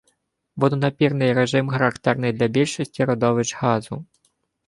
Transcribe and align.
Водонапірний 0.55 1.33
режим 1.33 1.69
характерний 1.69 2.33
для 2.33 2.47
більшості 2.47 3.05
родовищ 3.05 3.55
газу. 3.57 4.05